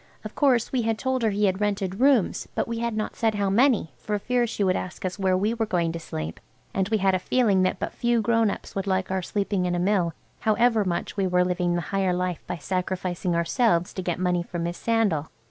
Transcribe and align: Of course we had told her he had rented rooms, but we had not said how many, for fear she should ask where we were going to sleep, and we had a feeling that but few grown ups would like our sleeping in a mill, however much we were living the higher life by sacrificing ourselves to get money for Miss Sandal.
Of 0.23 0.33
course 0.33 0.71
we 0.71 0.81
had 0.81 0.97
told 0.97 1.21
her 1.21 1.29
he 1.29 1.45
had 1.45 1.61
rented 1.61 1.99
rooms, 1.99 2.47
but 2.55 2.67
we 2.67 2.79
had 2.79 2.97
not 2.97 3.15
said 3.15 3.35
how 3.35 3.51
many, 3.51 3.91
for 3.97 4.17
fear 4.17 4.47
she 4.47 4.63
should 4.63 4.75
ask 4.75 5.03
where 5.19 5.37
we 5.37 5.53
were 5.53 5.67
going 5.67 5.91
to 5.91 5.99
sleep, 5.99 6.39
and 6.73 6.89
we 6.89 6.97
had 6.97 7.13
a 7.13 7.19
feeling 7.19 7.61
that 7.61 7.77
but 7.77 7.93
few 7.93 8.19
grown 8.19 8.49
ups 8.49 8.73
would 8.73 8.87
like 8.87 9.11
our 9.11 9.21
sleeping 9.21 9.67
in 9.67 9.75
a 9.75 9.79
mill, 9.79 10.15
however 10.39 10.83
much 10.83 11.17
we 11.17 11.27
were 11.27 11.45
living 11.45 11.75
the 11.75 11.81
higher 11.93 12.13
life 12.13 12.41
by 12.47 12.57
sacrificing 12.57 13.35
ourselves 13.35 13.93
to 13.93 14.01
get 14.01 14.17
money 14.17 14.41
for 14.41 14.57
Miss 14.57 14.79
Sandal. 14.79 15.29